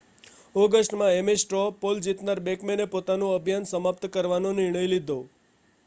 [0.55, 5.21] ઑગસ્ટમાં Ames straw poll જીતનાર બૅકમૅને પોતાનું અભિયાન સમાપ્ત કરવાનો નિર્ણય લીધો